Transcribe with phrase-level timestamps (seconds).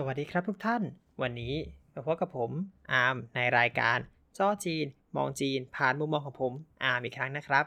[0.00, 0.82] สวัสดีครับทุกท่าน
[1.22, 1.54] วันนี้
[1.94, 2.50] มาพบกับผม
[2.92, 3.98] อาร์มในรายการ
[4.38, 4.86] จ้อจีน
[5.16, 6.52] มองจีน ผ่านมุมมองของผม
[6.84, 7.64] อาร์มอีกครั้งนะครับ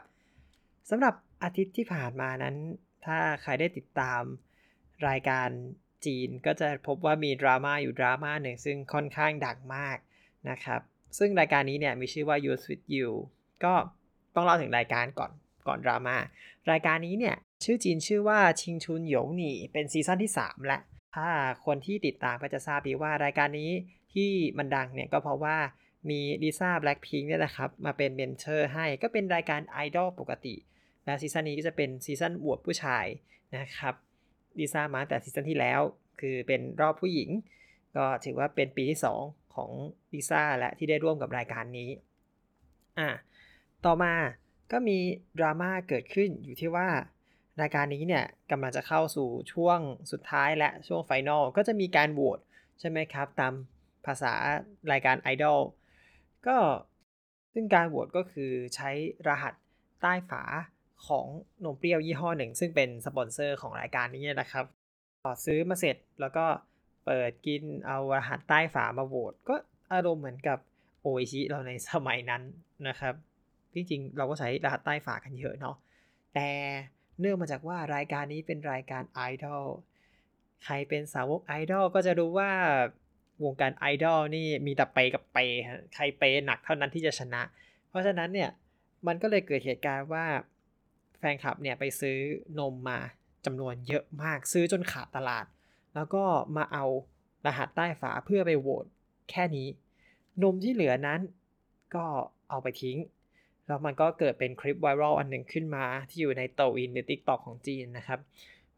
[0.90, 2.56] สำหรับอาทิตย์ที่ผ่านมานั้น
[3.04, 4.22] ถ้าใครได้ติดตาม
[5.08, 5.48] รายการ
[6.06, 9.96] จีนก็จะพบว่ามีดราม่าอยู่ดราม่าหนึ่งซึ่งค่อนข้างดังมาก
[10.50, 10.80] นะครับ
[11.18, 13.10] ซึ่งรายการนี้เนี่ยมีชื่อว่า You with You
[13.64, 13.74] ก็
[14.34, 15.32] ต้องเล่าถึงรายการก่อน
[15.66, 16.16] ก่อนดราม่า
[16.70, 20.78] รายการนี้เนี่ยชื่อจีนชื่อว่าชิงชุนหยงหนี่เป็น season ที่ 3 และ
[21.16, 21.28] ถ้า
[21.66, 23.70] คนที่ติดตามก็จะทราบดีว่ารายการนี้
[24.14, 25.56] ที่มันดังเนี่ยก็เพราะว่า
[26.10, 30.54] มีลิซ่าแบล็คพิงค์เนี่ยนะครับ มาเป็น mentor ให้ก็เป็นรายการไอดอลปกติ
[31.04, 33.06] และ season นี้ก็จะเป็น season อวดผู้ชาย
[33.56, 33.94] นะครับ
[34.58, 35.80] ลิซ่ามาแต่ season ที่แล้ว
[36.20, 37.30] คือเป็นรอบผู้หญิง
[37.96, 39.70] ก็ถือว่าเป็นปีที่ 2 ของ
[40.14, 41.90] ลิซ่าและที่ได้ร่วมกับรายการนี้
[42.98, 43.08] อะ
[43.84, 44.14] ต่อมา
[44.72, 44.98] ก็มี
[45.38, 46.88] ดราม่าเกิดขึ้นอยู่ที่ว่า
[47.60, 49.78] รายการนี้เนี่ยกำลังจะเข้าสู่ช่วง
[50.12, 52.38] สุดท้ายและช่วง final ก็จะมีการโหวต
[52.80, 53.52] ใช่ไหมครับ ตาม
[54.06, 54.32] ภาษา
[54.92, 55.60] รายการไอดอล
[56.46, 56.56] ก็
[57.54, 58.90] ซึ่งการโหวตก็คือใช้
[59.28, 59.54] รหัส
[60.02, 60.42] ใต้ฝา
[61.06, 61.26] ของ
[61.64, 64.64] นมเปรี้ยวยี่ห้อหนึ่ง ซึ่งเป็นสปอนเซอร์ของรายการนี้นะครับ
[65.22, 66.44] พอซื้อมาเสร็จแล้วก็
[67.06, 69.54] เปิดกินเอารหัสใต้ฝามาโหวตก็
[69.92, 70.58] อารมณ์เหมือนกับ
[71.00, 72.42] โออิชิเราในสมัยนั้น
[72.88, 73.14] นะครับ
[73.74, 75.76] จริงๆ เราก็ใช้รหัสใต้ฝากันเยอะเนาะ
[76.34, 76.48] แต่
[77.22, 79.64] เนื่องมาจากว่ารายการนี้เป็นรายการไอดอล
[80.64, 82.50] ใครเป็นสาวกไอดอลก็จะรู้ว่า
[83.44, 85.38] วงการไอดอลนี่มีแต่เปกับเป
[85.94, 87.42] ใครเปหนักเท่านั้นที่จะชนะ
[87.88, 88.50] เพราะฉะนั้นเนี่ย
[89.06, 90.26] มันก็เลยเกิดเหตุการณ์ว่า
[91.18, 92.18] แฟนคลับเนี่ยไปซื้อ
[92.58, 92.98] นมมา
[93.44, 95.46] จำนวนเยอะมากซื้อจนขาดตลาด
[95.94, 96.24] แล้วก็
[96.56, 96.84] มาเอา
[97.46, 98.84] รหัสใต้ฝาเพื่อไปโหวต
[99.30, 99.68] แค่นี้
[100.42, 101.20] นมที่เหลือนั้น
[101.94, 102.04] ก็
[102.48, 102.98] เอาไปทิ้ง
[103.66, 108.20] แล้วมันก็เกิดเป็นคลิป viral อันหนึ่งขึ้นมาที่อยู่ในโต่วอินหรือ TikTok ของจีนนะครับ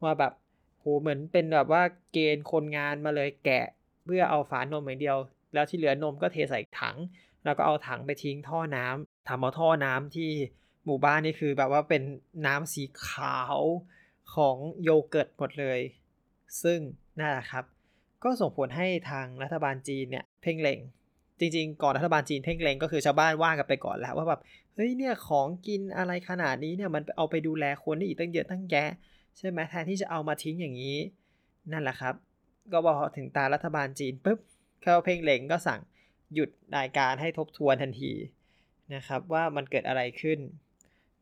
[0.02, 0.32] ว่าแบบ
[0.78, 1.82] โหเหมือนเป็นแบบว่า
[2.12, 3.66] เกณฑ์คนงานมาเลยแกะ
[4.04, 5.18] เพื่อเอาฝานมอย่างเดียว
[5.54, 6.96] แล้วที่เหลือนมก็เทใส่ถัง
[7.44, 10.30] แล้วก็เอาถังไปทิ้งท่อน้ำทำเอาท่อน้ำที่
[10.84, 12.02] หมู่บ้านนี่คือแบบว่าเป็น
[12.46, 13.58] น้ำสีขาว
[14.34, 15.80] ของโยเกิร์ตหมดเลย
[16.62, 16.78] ซึ่ง
[17.18, 17.64] นั่นแหละครับ
[18.24, 20.78] ก็ส่งผลให้ทางรัฐบาลจีนเนี่ยเพ่งเล็ง
[21.40, 24.40] จริง ๆ ก่อนรัฐบาลจีนเพ่งเล็งก็คือชาวบ้านว่ากันไปก่อนแล้วว่าแบบ
[24.74, 28.88] เฮ้ยเนี่ยของกินอะไรขนาดนี้เนี่ยมันเอาไปดูแลคนได้อีกตั้งเยอะตั้งแยะ
[29.38, 30.98] ใช่ไหมแทนที่จะเอามาทิ้งอย่างนี้
[31.72, 32.14] นั่นแหละครับ
[32.72, 34.38] ก็บอกถึงตารัฐบาลจีนปุ๊บ
[34.82, 35.80] เขาเพ่งเล็งก็สั่ง
[36.34, 38.12] หยุดรายการให้ทบทวนทันที
[38.94, 40.38] นะครับว่ามันเกิดอะไรขึ้น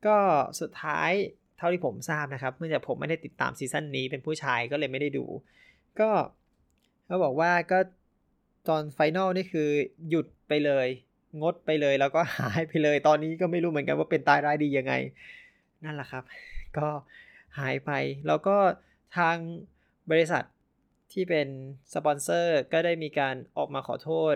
[0.06, 0.16] ก็
[0.60, 1.10] สุดท้าย
[1.58, 5.24] เท่าที่ผมทราบนะครับ เนื่องจากผมไม่ได้ติดตาม season นี้เป็นผู้ชายก็เลยไม่ได้ดู
[6.00, 6.10] ก็
[7.06, 7.78] เขาบอกว่าก็
[8.68, 9.68] ตอน final นี่คือ
[10.08, 10.88] หยุดไปเลย
[11.42, 14.94] งดไปเลยแล้วก็หายไปเลย ตอนนี้ก็ไม่รู้เหมือนกันว่าเป็นตายร้ายดียังไง
[15.84, 16.24] นั่นแหละครับ
[16.78, 16.88] ก็
[17.58, 17.92] หายไป
[18.26, 18.56] แล้วก็
[19.16, 19.36] ทาง
[20.10, 20.42] บริษัท
[21.12, 21.48] ที่เป็น
[21.94, 24.34] สปอนเซอร์ก็ได้มีการออกมาขอโทษ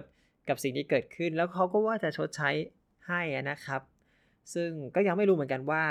[0.48, 2.50] กับสิ่งที่เกิดขึ้น แล้วเขาก็ว่าจะชดใช้
[3.08, 3.20] ให้
[3.50, 3.82] นะครับ
[4.54, 5.84] ซึ่งก็ยังไม่รู้เหมือนกันว่า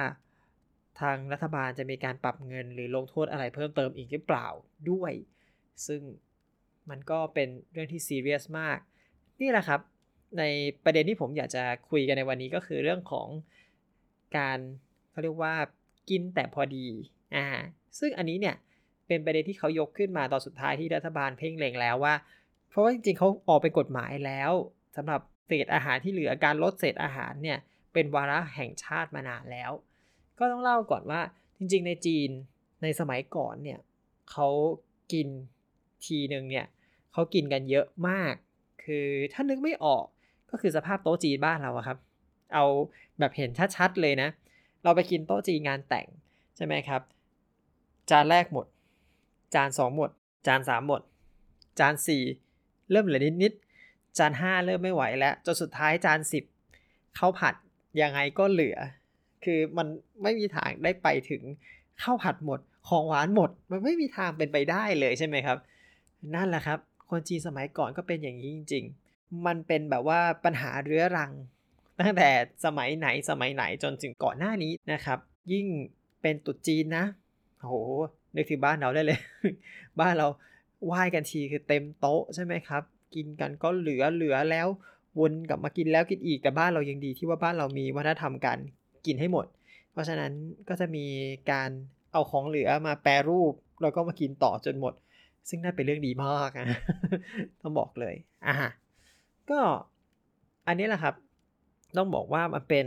[1.02, 4.48] ทางรัฐบาลจะมีการปรับเงินหรือลงโทษอะไรเพิ่มเติมอีกหรือเปล่า
[4.92, 5.12] ด้วย
[5.88, 6.02] ซึ่ง
[6.90, 8.78] มันก็เป็นเรื่องที่ซีเรียสมาก
[9.42, 9.82] นี่แหละครับ
[10.38, 10.44] ใน
[10.84, 13.28] ประเด็นที่ผมอยากจะคุยกันในวันนี้ก็คือเรื่องของ
[14.38, 14.60] การ
[15.12, 15.54] เขาเรียกว่า
[16.10, 16.88] กินแต่พอดี
[17.36, 17.48] อ่า
[18.00, 18.56] ซึ่งอันนี้เนี่ย
[19.08, 22.16] เป็นประเด็นที่เขายกขึ้นมาตอนสุดท้ายที่รัฐบาลเพ่งเล็งแล้วว่า
[22.70, 24.52] เพราะว่าจริงๆเขาออกเป็นกฎหมายแล้ว
[24.96, 27.58] สำหรับเศษอาหารที่เหลือการลดเศษอาหารเนี่ย
[27.94, 29.72] เป็นวาระแห่งชาติมานานแล้ว
[30.40, 31.22] ก็ต้องเล่าก่อนว่า
[31.58, 32.30] จริง ๆ ในจีน
[32.82, 33.80] ในสมัยก่อนเนี่ย
[34.32, 34.48] เขา
[35.12, 35.28] กิน
[36.06, 36.66] ทีหนึ่งเนี่ย
[37.16, 38.34] เขากินกันเยอะมาก
[38.84, 40.06] คือถ้านึกไม่ออก
[40.50, 41.98] ก็คือสภาพโต๊ะจีนบ้านเราครับ
[42.54, 42.66] เอา
[43.20, 44.30] แบบเห็นชัดๆเลยนะ
[44.84, 46.08] เราไปกินโต๊ะจีนงานแต่ง
[46.56, 47.02] ใช่ไหมครับ
[48.10, 48.66] จานแรกหมด
[49.56, 50.10] จานสองหมด
[50.48, 51.02] จานสามหมด
[51.80, 52.24] จานสี่
[52.92, 56.44] เริ่มเหลือนิดๆจานห้าเริ่มไม่ไหวแล้วจนสุดท้ายจานสิบ
[57.18, 57.56] ข้าวผัด
[58.02, 58.78] ยังไงก็เหลือ
[59.44, 59.88] คือมัน
[60.24, 61.42] ไม่มีทางได้ไปถึง
[62.02, 65.58] ข้าวผัดหมด ของหวานหมด มันไม่มีทางเป็นไปได้เลยใช่ไหมครับ
[66.36, 66.80] นั่นแหละครับ
[67.10, 68.86] คนจีนสมัยก่อนก็เป็นอย่างนี้จริง
[69.16, 71.32] ๆ มันเป็นแบบว่าปัญหาเรื้อรัง
[72.00, 72.30] ตั้งแต่
[72.66, 75.20] สมัยไหนสมัยไหนจนถึงก่อนหน้านี้นะครับ
[75.52, 75.66] ยิ่ง
[76.22, 77.06] เป็นตุจีนนะ
[77.60, 77.74] โห
[78.36, 79.20] นึกถึงบ้านเราได้เลย
[80.00, 80.28] บ้านเรา
[80.86, 82.84] ไหว้กันทีคือเต็มโต๊ะใช่ไหมครับ
[83.16, 84.68] กินกันก็เหลือเหลือแล้ว
[85.20, 88.60] วนกลับมากินแล้วกินอีกแต่บ้านเรายังดีที่ว่าบ้านเรามีวัฒนธรรมการ
[89.06, 89.46] กินให้หมด
[89.92, 90.32] เพราะฉะนั้น
[90.70, 91.06] ก็จะมี
[91.52, 91.70] การ
[92.14, 94.94] เอาของเหลือมาแปรรูปแล้วก็มากินต่อจนหมด
[95.50, 96.80] ซึ่งน่าเป็นเรื่องดีมากนะ
[97.62, 98.16] ต้องบอกเลย
[98.46, 98.56] อะ
[99.50, 99.60] ก็
[100.68, 101.16] อันนี้แหละครับ
[101.98, 102.86] ต้องบอกว่ามันเป็น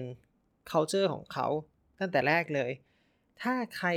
[0.71, 1.47] culture ของเขา
[1.99, 2.71] ตั้งแต่แรกเลย
[3.43, 3.89] ถ้าใคร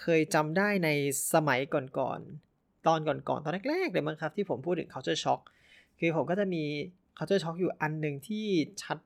[0.00, 0.88] เคยจำได้ใน
[1.34, 1.60] สมัย
[1.98, 5.40] ก่อนๆ ตอนก่อนๆ ตอนแรกๆ เลยมั้งครับ ที่ผมพูดถึง culture shock
[5.98, 6.64] คือผมก็จะมี
[7.16, 8.46] culture shock อยู่อันหนึ่งที่
[8.82, 8.98] ชัด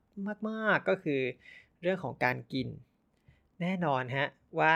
[0.49, 1.21] มากๆ ก็คือ
[1.83, 2.69] เรื่องของการกิน
[3.61, 4.29] แน่นอนฮะ
[4.61, 4.75] ว่า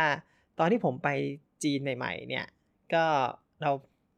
[0.59, 1.09] ตอนที่ผมไป
[1.65, 2.47] จีนใหม่ ๆ เนี่ย
[2.95, 3.05] ก็
[3.63, 3.71] เรา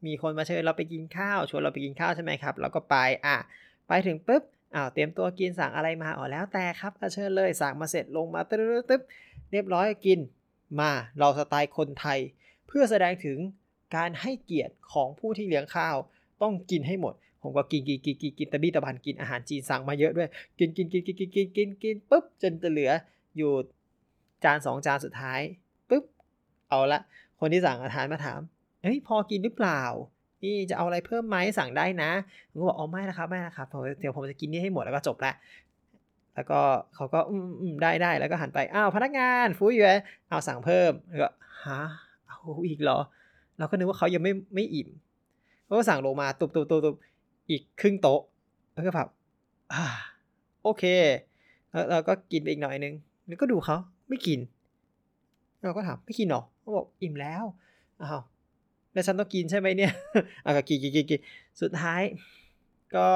[0.05, 2.95] มีคนมาเชิญเราไปกินข้าวชวนเราไปกินข้าวใช่ไหมครับเราก็ไป
[3.25, 3.37] อะ
[3.87, 4.43] ไปถึงปุ๊บ
[4.75, 9.01] อ้าวเตรียมตัวกินสั่งอะไรมาอ๋อแล้วแต่ครับเชิญเลยสั่งมาเสร็จลงมาตึ๊บตึ๊บ
[9.51, 10.19] เรียบร้อยกิน
[10.79, 12.19] มาเราสไตล์คนไทย
[12.67, 13.37] เพื่อแสดงถึง
[13.95, 15.95] การให้เกียรติของผู้ที่เลี้ยงข้าว
[16.41, 22.91] ต้องกินให้หมด ผมก็กินกินกินกินกินตะบี้ตะบันกินอาหารจีนสั่งมาเยอะด้วย กินกินกินกินกินกินกินกินปุ๊บจนจะเหลือ
[23.37, 23.51] อยู่
[24.43, 25.39] จานสองจานสุดท้าย
[25.89, 26.03] ปุ๊บ
[26.69, 26.99] เอาละ
[27.39, 28.39] คนที่สั่งอาหารมาถาม
[28.81, 29.81] เฮ้ยพอกินหรือเปล่า
[30.43, 32.11] นี่จะเอาอะไรเพิ่มไหมสั่งได้นะ
[32.49, 33.67] ผมก็บอกอ๋อไม่นะครับไม่นะครับ
[33.99, 35.33] เดี๋ยวผมจะกินนี่ให้หมดแล้วก็จบละ
[36.35, 36.59] แล้วก็
[36.95, 39.83] เขาก็อืมอืมได้ได้แล้วก็หันไปอ้าวพนักงานฟูอยู่
[40.29, 41.29] เอาสั่งเพิ่มแล้วก็
[41.65, 41.81] ฮะ
[42.27, 42.37] เอา
[42.67, 42.99] อีกเหรอ
[43.57, 44.89] เราก็นึกว่าเขายังไม่ไม่อิ่ม
[45.65, 46.95] เขาก็สั่งลงมาตุบตุบตุบตุบ
[47.49, 48.21] อีกครึ่งโต๊ะ
[48.73, 49.07] แล้วก็แบบ
[49.73, 49.83] อ่า
[50.63, 50.83] โอเค
[51.71, 52.93] แล้วเราก็กินไปอีกหน่อยนึง
[53.27, 53.77] แล้วก็ดูเขา
[54.09, 54.39] ไม่กิน
[55.63, 57.43] เราก็ถามไม่กินหรอเขาบอกอิ่มแล้ว
[58.01, 58.21] อ้าว
[58.93, 59.93] แล้วฉันต้องกินใช่ไหมเนี่ย
[60.45, 61.19] อะก็กินกินกินกิน
[61.61, 62.01] สุดท้าย
[62.95, 63.09] ก็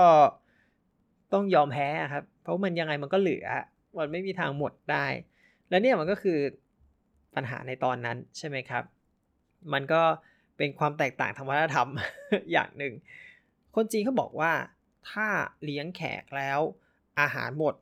[1.33, 3.47] ต้องยอมแพ้ครับ เพราะมันยังไงมันก็เหลือ
[3.97, 5.05] มันไม่มีทางหมดได้
[5.69, 6.39] แล้วเนี่ยมันก็คือ
[7.35, 8.83] ปัญหาในตอนนั้นใช่ไหมครับ
[9.73, 10.01] มันก็
[10.57, 11.87] เป็นความแตกต่างทางวัฒนธรรม
[12.51, 12.93] อย่างหนึ่ง
[13.75, 14.53] คนจีนเขาบอกว่า
[15.11, 15.27] ถ้า
[15.63, 16.59] เลี้ยงแขกแล้ว
[17.21, 17.75] อาหารหมด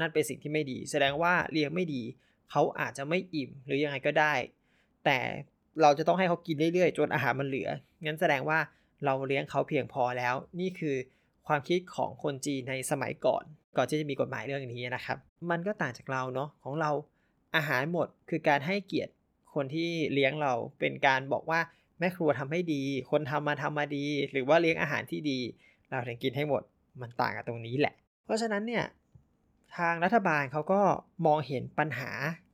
[0.00, 2.02] นั่นเป็นสิ่งที่ไม่ดี แสดงว่าเลี้ยงไม่ดี
[2.50, 4.34] เขาอาจจะไม่อิ่มหรือยังไงก็ได้
[5.04, 5.18] แต่
[5.82, 7.68] เราจะต้องให้เขากินเรื่อยๆ จนอาหารมันเหลือ
[8.04, 8.58] งั้นแสดงว่า
[9.04, 10.96] เราเลี้ยงเขาเพียงพอแล้ว นี่คือ
[11.46, 13.44] ความคิดของคนจีนในสมัยก่อน
[13.76, 15.18] ก่อนที่จะมีกฎหมายเรื่องนี้นะครับ
[15.50, 16.90] มันก็ต่างจากเราเนาะ ของเรา
[17.56, 19.12] อาหารหมดคือการให้เกียรติ
[19.54, 21.60] คนที่เลี้ยงเรา เป็นการบอกว่า
[21.98, 25.38] แม่ครัวทำให้ดี คนทำมาทำมาดี หรือว่าเลี้ยงอาหารที่ดี
[25.90, 26.62] เราถึงกินให้หมด
[27.00, 27.94] มันต่างกันตรงนี้แหละ
[28.24, 28.84] เพราะฉะนั้นเนี่ย
[29.76, 30.80] ทางรัฐบาลเขาก็
[31.26, 32.10] มองเห็นปัญหา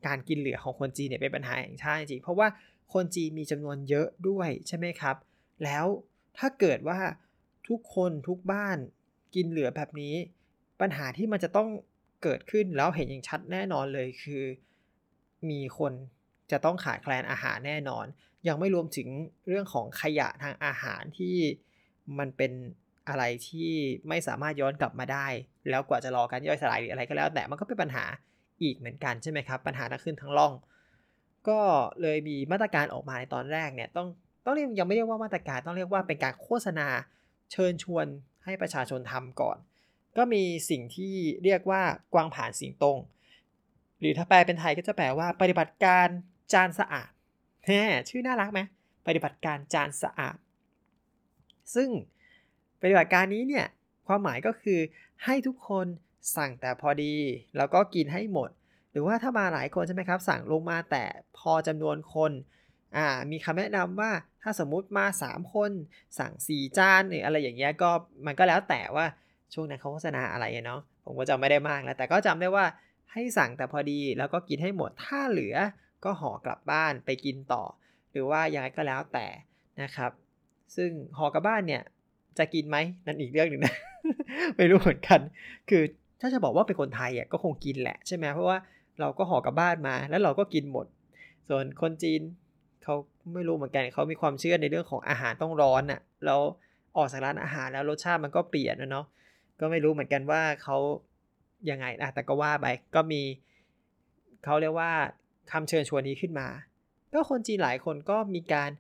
[0.07, 2.49] การกินเหลือของคนจีนเนี่ยเป็นปัญหาแห่งชาติจริง เพราะว่า
[2.93, 5.17] คนจีนมีจำนวนเยอะด้วยใช่ไหมครับ
[5.65, 5.87] แล้ว
[6.39, 7.01] ถ้าเกิดว่า
[7.69, 8.79] ทุกคนทุกบ้าน
[9.35, 10.15] กินเหลือแบบนี้
[10.81, 11.69] ปัญหาที่มันจะต้อง
[12.23, 14.45] เกิดขึ้นแล้วเห็นอย่างชัดแน่นอนเลยคือ
[15.51, 15.93] มีคน
[16.51, 18.07] จะต้องขาดแคลนอาหารแน่นอน
[18.49, 19.09] ยังไม่รวมถึง
[19.49, 21.37] เรื่องของขยะทางอาหารที่
[22.19, 22.53] มันเป็น
[23.09, 23.71] อะไรที่
[24.09, 25.27] ไม่สามารถย้อนกลับมาได้
[25.71, 28.05] แล้วกว่าจะรอการย่อยสลายหรืออะไรก็แล้ว แต่มันก็เป็นปัญหา
[28.63, 30.53] อีกเหมือนกันใช่ไหมครับ ปัญหาทั้งขึ้นทั้งล่อง
[31.49, 31.61] ก็
[32.03, 34.09] เลยมีมาตรการออกมาในตอนแรกเนี่ยต้อง
[34.45, 36.89] ต้องเรียกยังไม่เรียกว่ามาตรการต้องเรียกว่าเป็นการโฆษณา
[37.53, 38.07] เชิญชวน
[38.45, 39.57] ให้ประชาชนทำก่อน
[40.17, 41.15] ก็มีสิ่งที่
[41.45, 41.83] เรียกว่า
[42.15, 42.99] กวางผ่านสิงตรง
[44.01, 46.09] หรือถ้าแปลเป็นไทยก็จะแปลว่าปฏิบัติการ
[46.53, 47.11] จานสะอาด
[47.67, 48.61] แหมชื่อน่ารักไหม
[49.07, 50.37] ปฏิบัติการจานสะอาด
[51.75, 51.89] ซึ่ง
[52.83, 53.67] ปฏิบัติการนี้เนี่ย
[54.07, 54.81] ความหมายก็คือ
[55.25, 55.87] ให้ทุกคน
[56.37, 57.15] สั่งแต่พอดี
[57.57, 58.51] แล้วก็กินให้หมด
[58.93, 61.05] หรือว่าถ้ามาหลายคนใช่ไหมครับ สั่งลงมาแต่
[61.39, 62.33] พอจำนวนคน
[62.97, 64.11] อ่ามีคำแนะนำว่า
[64.43, 65.71] ถ้าสมมุติมา 3 คน
[66.19, 67.91] สั่ง 4 จานหรืออะไรอย่างเงี้ยก็
[68.27, 69.07] มันก็แล้วแต่ว่า
[69.55, 72.65] ช่วงนั้นเขาโฆษณาอะไรเนาะผมก็จำไม่ได้มากแล้ว แต่ก็จำได้ว่า
[73.13, 75.57] ให้สั่งแต่พอดีแล้วก็กินให้หมดถ้าเหลือ
[76.05, 77.65] ก็ห่อกลับบ้านไปกินต่อ
[78.13, 79.27] หรือว่ายังไงก็แล้วแต่
[79.83, 80.11] นะครับ
[80.77, 81.83] ซึ่งห่อกลับบ้านเนี่ย
[82.39, 83.75] จะกินไหมนั่นอีกเรื่องหนึ่งนะ
[84.57, 85.21] ไม่รู้เหมือนกัน
[85.71, 85.83] คือ
[86.21, 88.59] ถ้าจะบอกว่าเป็นคนไทยอะก็คงกินแหละใช่ไหมเพราะว่า
[89.01, 90.87] เราก็ห่อกลับบ้านมา แล้วเราก็กินหมด
[91.49, 92.21] ส่วนคนจีน
[92.83, 92.95] เขา
[93.35, 96.41] ไม่รู้เหมือนกันเขามีความเชื่อในเรื่องของอาหารต้องร้อนอะ่ะแล้ว
[96.97, 99.07] ออกจากร้านอาหารแล้วรสชาติมันก็เปลี่ยนนะเนาะ
[99.61, 100.77] ก็ไม่รู้เหมือนกันว่าเขา
[101.71, 103.23] ยังไงนะแต่ก็ว่าไปก็มี
[104.45, 104.91] เขาเรียกว่า
[105.53, 106.49] คำเชิญชวนนี้ขึ้นมา
[107.13, 108.71] ก็คนจีนหลายคนก็มีการ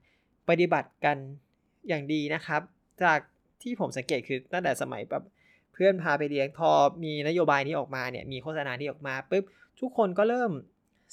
[0.49, 1.17] ปฏิบัติกัน
[1.89, 2.62] อย่างดีนะครับ
[3.03, 3.19] จาก
[3.62, 5.25] ที่ผมสังเกตคือตั้งแต่สมัยแบบ
[5.73, 6.71] เพื่อนพาไปเลี้ยงพอ
[7.05, 9.45] มีนโยบายนี้ออกมาเนี่ยมีโฆษณานี้ออกมาปุ๊บ
[9.81, 10.50] ทุกคนก็เริ่ม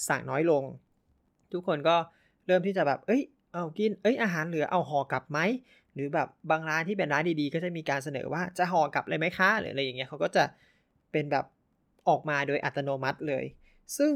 [0.09, 0.63] สั่งน้อยลง
[1.53, 1.95] ทุกคนก็
[2.47, 3.21] เริ่มที่จะแบบเอ้ย
[3.53, 5.39] เอากินเอ้ยอาหารเหลือเอาห่อกลับไหม
[5.93, 10.43] หรือแบบบางร้านที่เป็นร้านดีๆ ก็จะมีการเสนอว่าจะห่อกลับเลยไหมคะหรืออะไรอย่างเงี้ยเขาก็จะ
[11.11, 11.45] เป็นแบบ
[12.09, 13.45] ออกมาโดยอัตโนมัติเลย
[13.97, 14.13] ซึ่ง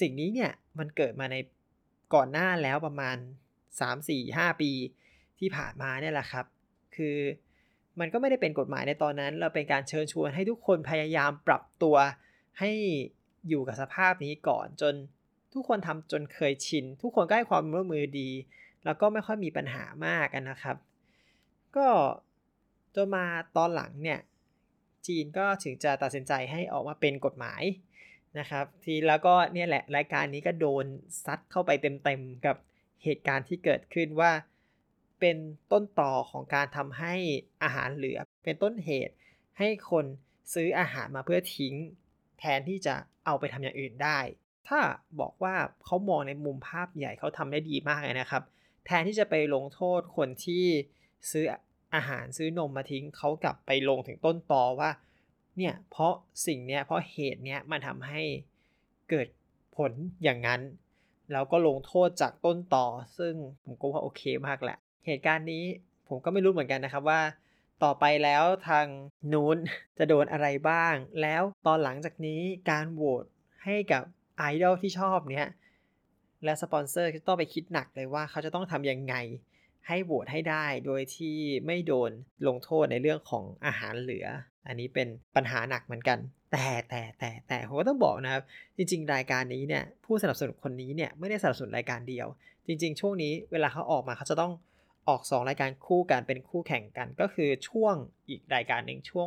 [0.00, 1.36] สิ่งนี้เนี่ยมันเกิดมาใน
[2.14, 3.16] ก่อนหน้าแล้วประมาณ
[3.80, 4.70] 3 4 5 ปี
[5.38, 6.46] ที่ผ่านมาเนี่ยแหละครับ
[6.96, 7.16] คือ
[8.00, 11.96] มันก็ไม่ได้เป็นกฎหมายในตอนนั้น เราเป็นการเชิญชวนให้ทุกคนพยายามปรับตัว
[12.60, 12.70] ให้
[13.48, 14.94] อยู่กับสภาพนี้ก่อน จน
[15.54, 18.30] ทุกคนทำจนเคยชิน ทุกคนก็ให้ความร่วมมือดี
[18.84, 20.76] แล้วก็ไม่ค่อยมีปัญหามากกันนะครับ
[21.76, 21.88] ก็
[22.94, 23.24] จนมา
[23.56, 24.20] ตอนหลังเนี่ย
[25.06, 27.62] จีนก็ถึงจะตัดสินใจให้ออกมาเป็นกฎหมาย
[28.38, 30.84] นะครับ ทีแล้วก็เนี่ยแหละรายการนี้ก็โดน
[31.24, 32.56] ซัดเข้าไปเต็มๆกับ
[33.04, 34.30] เหตุการณ์ที่เกิดขึ้นว่า
[35.20, 35.36] เป็น
[35.72, 37.14] ต้นต่อของการทำให้
[37.62, 39.14] อาหารเหลือ เป็นต้นเหตุ
[39.58, 40.04] ให้คน
[40.54, 41.74] ซื้ออาหารมาเพื่อทิ้ง
[42.38, 42.94] แทนที่จะ
[43.26, 44.18] เอาไปทำอย่างอื่นได้
[44.68, 44.80] ถ้า
[45.20, 45.54] บอกว่า
[45.84, 48.42] เขามองในมุมภาพใหญ่เขาทำได้ดีมากเลยนะครับ
[48.86, 50.64] แทนที่จะไปลงโทษคนที่
[51.30, 51.44] ซื้อ
[51.94, 54.90] อาหารซื้อนมมาทิ้งเขากลับไปลงถึงต้นตอว่า
[55.56, 56.14] เนี่ยเพราะ
[56.46, 58.22] สิ่งเนี้ยเพราะเหตุเนี้ยมันทำให้
[59.10, 59.28] เกิด
[59.76, 59.92] ผล
[60.22, 60.60] อย่างนั้น
[61.32, 62.86] แล้วก็ลงโทษจากต้นต่อ
[63.18, 65.64] ซึ่งผมก็ว่าโอเคมากแหละ เหตุการณ์นี้
[66.08, 67.20] ผมก็ไม่รู้เหมือนกันนะครับว่า
[67.84, 68.86] ต่อไปแล้วทาง
[69.32, 69.56] นู้น
[69.98, 73.24] จะโดนอะไรบ้าง แล้วตอนหลังจากนี้การโหวต
[73.64, 74.02] ให้กับ
[74.38, 75.48] ไอดอลที่ชอบเนี้ย
[76.44, 79.14] และสปอนเซอร์จะต้องไปคิดหนักเลยว่าเขาจะต้องทำยังไง
[79.86, 81.36] ให้โหวตให้ได้โดยที่
[81.66, 82.10] ไม่โดน
[82.46, 84.26] ลงโทษในเรื่องของอาหารเหลือ
[84.66, 86.18] อันนี้เป็นปัญหาหนักเหมือนกัน
[86.52, 88.42] แต่แต่แต่แต่ผมก็ต้องบอกนะครับ
[88.76, 92.26] จริง ๆ รายการนี้เนี่ยผู้สนับสนุนคนนี้เนี่ยไม่ได้สนับสนุนรายการเดียว
[92.66, 94.52] จริง ๆ ช่วงนี้เวลาเขาออกมาเขาจะต้อง
[95.08, 97.94] ออก 2 รายการคู่กันเป็นคู่แข่งกัน ก็คือช่วง
[98.28, 99.26] อีกรายการหนึ่งช่วง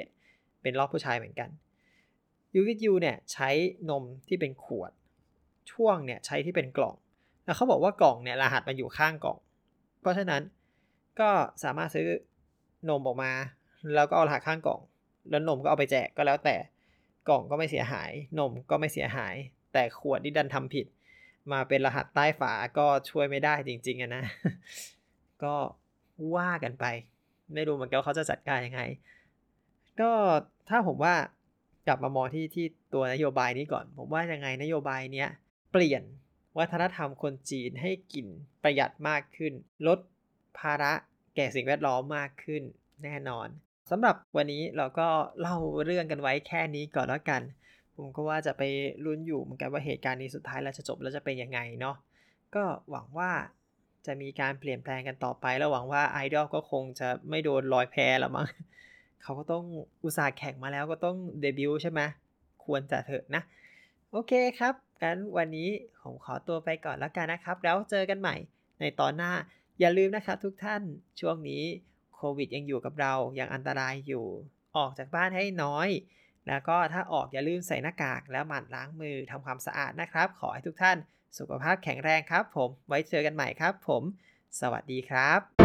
[0.00, 1.48] 2021 เป็นรอบผู้ชายเหมือนกัน
[2.54, 3.48] ยูวิทยูเนี่ยใช้
[3.90, 4.92] นมที่เป็นขวด
[5.72, 6.94] ช่วงเนี่ยใช้ที่เป็นกล่อง
[7.44, 9.38] แล้วเขาบอกว่ากล่องเนี่ยรหัสมันอยู่ข้างกล่อง
[10.00, 10.42] เพราะฉะนั้น
[11.20, 11.30] ก็
[11.64, 12.08] สามารถซื้อ
[12.88, 13.32] นมออกมา
[13.94, 14.80] แล้วก็เอารหัสข้างกล่อง
[15.30, 16.56] แล้วนมก็เอาไปแจกก็แล้วแต่
[17.28, 19.34] กล่องก็ไม่เสียหาย นมก็ไม่เสียหาย
[19.72, 20.86] แต่ขวดที่ดันทำผิด
[21.52, 24.22] มาเป็นรหัสใต้ฝาก็ช่วยไม่ได้จริงๆนะ
[25.44, 25.54] ก็
[26.36, 26.84] ว่ากันไป
[27.54, 28.82] ไม่รู้เหมือนกันเขาจะจัดการยังไง
[30.00, 30.10] ก็
[30.68, 31.14] ถ้าผมว่า
[31.86, 35.28] กลับมามองที่ที่ตัวนโยบายนี้ก่อน ผมว่ายังไงนโยบายเนี้ย
[35.72, 36.02] เปลี่ยน
[36.58, 38.26] วัฒนธรรมคนจีนให้กิน
[38.62, 39.52] ประหยัดมากขึ้น
[39.86, 39.98] ลด
[40.58, 40.92] ภาระ
[41.36, 42.62] แก่สิ่งแวดล้อมมากขึ้น
[43.04, 43.48] แน่นอน
[43.90, 45.08] สำหรับวันนี้เราก็
[45.40, 47.42] เล่าเรื่องกันไว้แค่นี้ก่อนแล้วกัน
[47.96, 48.62] ผมก็ว่าจะไป
[49.04, 51.96] ลุ้นอยู่เหมือนกันว่าเหตุการณ์นี้สุดท้ายแล้วจะจบแล้วจะเป็นยังไงเนาะ
[52.54, 53.30] ก็หวังว่า
[54.06, 58.48] จะมีการเปลี่ยนแปลงกันต่อไป แล้วหวังว่าไอดอลก็คงจะไม่โดนลอยแพแล้วมั้ง
[59.22, 59.64] เขาก็ต้อง
[60.02, 62.00] อุตส่าห์แข่งมาแล้วก็ต้องเดบิวต์ใช่ไหม
[62.64, 63.42] ควรจะเถอะนะ
[64.10, 65.68] โอเคครับงั้นวันนี้
[66.02, 68.36] ผมขอตัวไปก่อนแล้วกันนะครับ แล้วเจอกันใหม่
[68.80, 69.32] ในตอนหน้า
[69.80, 70.82] อย่าลืมนะครับทุกท่าน
[71.20, 71.62] ช่วงนี้
[72.16, 74.26] โควิดยังอยู่กับเรายังอันตรายอยู่
[74.76, 75.88] ออกจากบ้านให้น้อย
[76.48, 80.96] แล้วก็ถ้าออกอย่าลืมใส่หน้ากากแล้วหมั่นล้างมือทำความสะอาดนะครับ ขอให้ทุกท่าน
[81.38, 84.02] สุขภาพแข็งแรงครับผม ไว้เจอกันใหม่ครับผม
[84.60, 85.55] สวัสดีครับ